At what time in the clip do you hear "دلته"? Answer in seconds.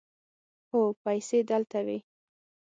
1.51-1.79